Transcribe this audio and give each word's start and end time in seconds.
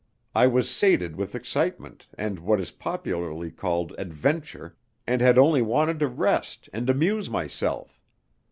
I 0.33 0.47
was 0.47 0.67
sated 0.67 1.15
with 1.15 1.35
excitement 1.35 2.07
and 2.17 2.39
what 2.39 2.59
is 2.59 2.71
popularly 2.71 3.51
called 3.51 3.93
"adventure," 3.99 4.75
and 5.05 5.21
had 5.21 5.37
only 5.37 5.61
wanted 5.61 5.99
to 5.99 6.07
rest 6.07 6.67
and 6.73 6.89
amuse 6.89 7.29
myself. 7.29 8.01